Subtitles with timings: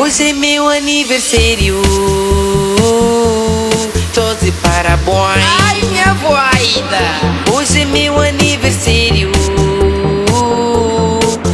[0.00, 1.76] Hoje é meu aniversário.
[4.14, 5.44] Tô de parabéns.
[5.60, 7.52] Ai, minha voida!
[7.52, 9.30] Hoje é meu aniversário.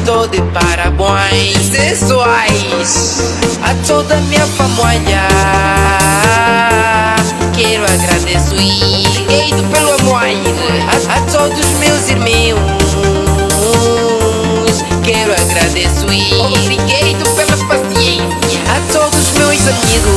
[0.05, 1.57] Tô de parabéns.
[1.73, 3.41] Sensuais!
[3.65, 5.27] A toda minha família.
[7.53, 8.55] Quero agradecer.
[8.55, 10.23] Obrigado pelo amor!
[10.23, 12.77] A, a todos meus irmãos.
[15.03, 16.05] Quero agradecer.
[16.39, 17.36] Obrigado
[19.77, 20.16] todos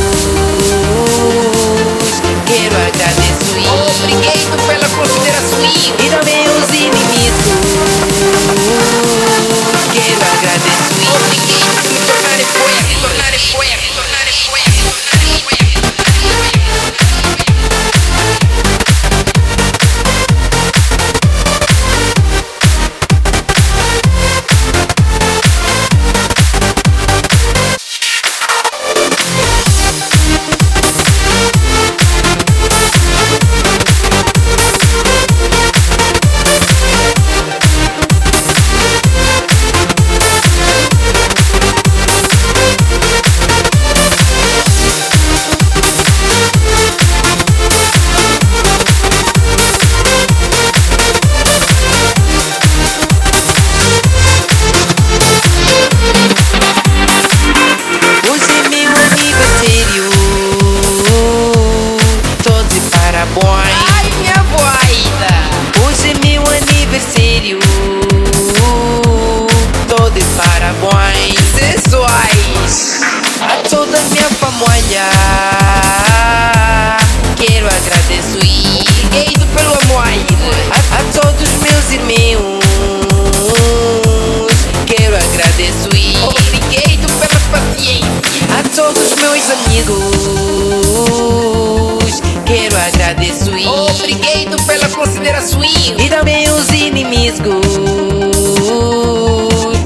[89.50, 90.00] meus amigos.
[92.46, 93.68] Quero agradecer.
[93.68, 95.62] Obrigado pela consideração!
[95.64, 97.80] E também os inimigos.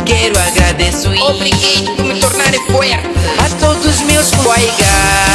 [0.05, 1.19] Quero agradecer.
[1.21, 2.99] Obrigado por me tornar forte!
[3.39, 5.32] A todos meus colegas.